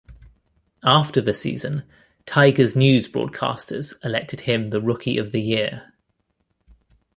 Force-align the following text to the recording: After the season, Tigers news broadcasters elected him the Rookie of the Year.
After 0.83 1.21
the 1.21 1.31
season, 1.31 1.83
Tigers 2.25 2.75
news 2.75 3.07
broadcasters 3.07 3.93
elected 4.03 4.39
him 4.39 4.69
the 4.69 4.81
Rookie 4.81 5.19
of 5.19 5.31
the 5.31 5.41
Year. 5.43 5.93